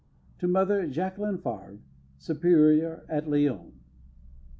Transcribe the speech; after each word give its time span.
_To 0.39 0.49
Mother 0.49 0.87
Jacqueline 0.87 1.37
Favre, 1.37 1.77
Superior 2.17 3.05
at 3.07 3.29
Lyons. 3.29 3.71